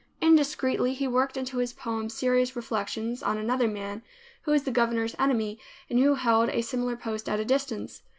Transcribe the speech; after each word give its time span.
Indiscreetly 0.19 0.95
he 0.95 1.07
worked 1.07 1.37
into 1.37 1.59
his 1.59 1.73
poem 1.73 2.09
serious 2.09 2.55
reflections 2.55 3.21
on 3.21 3.37
another 3.37 3.67
man 3.67 4.01
who 4.41 4.51
was 4.51 4.63
the 4.63 4.71
governor's 4.71 5.15
enemy 5.19 5.59
and 5.91 5.99
who 5.99 6.15
held 6.15 6.49
a 6.49 6.63
similar 6.63 6.95
post 6.95 7.29
at 7.29 7.39
a 7.39 7.45
distance. 7.45 8.01